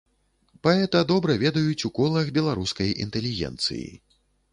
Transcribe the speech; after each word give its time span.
Паэта 0.67 1.01
добра 1.11 1.35
ведаюць 1.43 1.85
у 1.89 1.91
колах 1.97 2.31
беларускай 2.39 2.89
інтэлігенцыі. 3.05 3.85